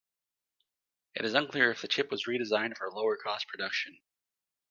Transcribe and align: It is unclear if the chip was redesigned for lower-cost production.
It 1.13 1.25
is 1.25 1.35
unclear 1.35 1.69
if 1.69 1.83
the 1.83 1.87
chip 1.87 2.09
was 2.09 2.25
redesigned 2.25 2.75
for 2.75 2.89
lower-cost 2.89 3.47
production. 3.47 3.99